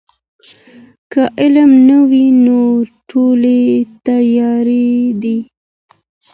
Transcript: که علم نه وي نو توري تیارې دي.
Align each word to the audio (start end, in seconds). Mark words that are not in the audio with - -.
که 1.11 1.21
علم 1.43 1.71
نه 1.89 1.99
وي 2.09 2.25
نو 2.45 2.61
توري 3.09 3.63
تیارې 4.05 4.87
دي. 5.21 5.37